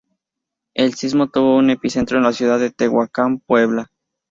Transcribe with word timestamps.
El 0.73 0.95
sismo 0.95 1.29
tuvo 1.29 1.57
como 1.57 1.69
epicentro 1.71 2.19
la 2.19 2.33
ciudad 2.33 2.57
de 2.57 2.71
Tehuacán, 2.71 3.37
Puebla. 3.39 3.91